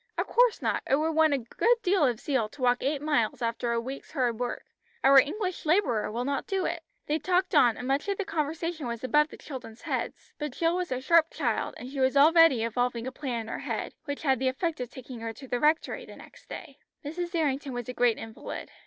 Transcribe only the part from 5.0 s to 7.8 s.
Our English labourer will not do it." They talked on,